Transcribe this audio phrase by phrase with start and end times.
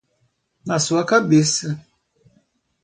[0.65, 1.67] Na sua cabeça!